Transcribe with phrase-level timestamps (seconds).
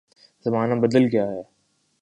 [0.45, 1.41] زمانہ بدل گیا ہے۔